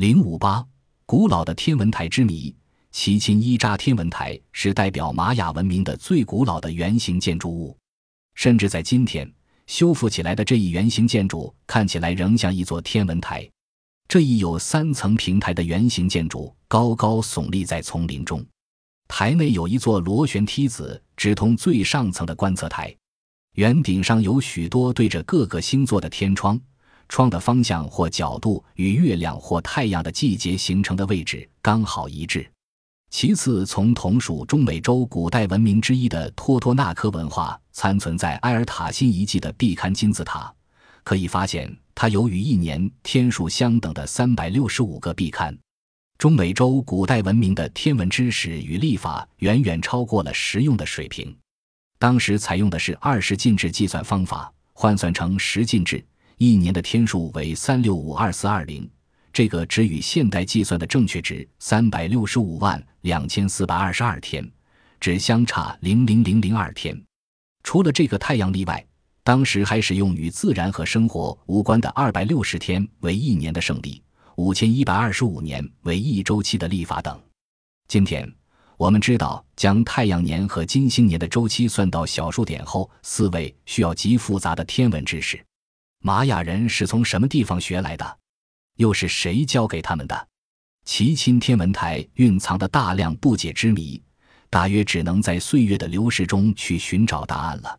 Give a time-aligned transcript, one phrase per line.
[0.00, 0.66] 零五八，
[1.04, 2.56] 古老的天文台之谜。
[2.90, 7.76] 奇钦伊扎天文台是代表玛雅文明的最古老的圆形建筑物，
[8.34, 9.30] 甚至在今天
[9.66, 13.46] 修复起来的这一圆形建筑看起来仍像一座天文台。
[14.08, 18.42] 这一有三层平台的圆形建筑高高耸立在丛林中，
[19.06, 22.96] 台内有一座螺旋梯子直通最上层的观测台，
[23.56, 26.58] 圆顶上有许多对着各个星座的天窗，
[27.10, 32.48] 窗的方向或角度与月亮或太阳的季节形成的位置刚好一致。
[33.10, 40.54] 其次，从同属中美洲古代文明之一的托托纳科文化残存在埃尔塔辛遗迹的壁龛金字塔，
[41.02, 45.52] 可以发现它有与一年天数相等的三百六十五个壁龛。
[46.16, 51.36] 中美洲古代文明的天文知识与历法远远超过了实用的水平。
[51.98, 56.04] 当时采用的是二十进制计算方法，换算成十进制，
[56.42, 58.88] 一年的天数为三六五二四二零。
[59.30, 64.50] 这个只与现代计算的正确值三百六十五万两千四百二十二天，
[64.98, 66.98] 只相差零零零零二天。
[67.62, 68.82] 除了这个太阳例外，
[69.22, 74.02] 当时还使用与自然和生活无关的二百六十天为一年的胜利，
[74.36, 77.20] 五千一百二十五年为一周期的历法等。
[77.86, 78.26] 今天
[78.78, 85.38] 我们知道，将太阳年和金星年的周期算到小数点后，四位需要极复杂的天文知识。
[86.02, 88.18] 玛雅人是从什么地方学来的？
[88.76, 90.28] 又是谁教给他们的？
[90.86, 94.02] 奇钦天文台蕴藏的大量不解之谜，
[94.48, 97.78] 大约只能在岁月的流逝中去寻找答案了。